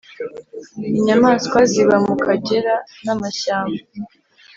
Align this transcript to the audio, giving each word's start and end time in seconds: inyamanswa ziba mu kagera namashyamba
inyamanswa 0.99 1.59
ziba 1.71 1.95
mu 2.05 2.15
kagera 2.25 2.73
namashyamba 3.03 3.81